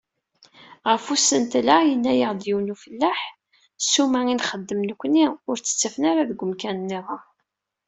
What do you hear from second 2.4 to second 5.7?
yiwen n ufellaḥ: "Ssuma i nxeddem nekkni, ur